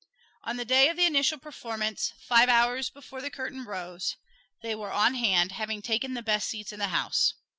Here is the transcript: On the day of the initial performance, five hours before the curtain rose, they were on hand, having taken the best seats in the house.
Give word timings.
On 0.43 0.57
the 0.57 0.65
day 0.65 0.89
of 0.89 0.97
the 0.97 1.05
initial 1.05 1.37
performance, 1.37 2.11
five 2.27 2.49
hours 2.49 2.89
before 2.89 3.21
the 3.21 3.29
curtain 3.29 3.65
rose, 3.65 4.15
they 4.63 4.73
were 4.73 4.91
on 4.91 5.13
hand, 5.13 5.51
having 5.51 5.83
taken 5.83 6.15
the 6.15 6.23
best 6.23 6.49
seats 6.49 6.73
in 6.73 6.79
the 6.79 6.87
house. 6.87 7.35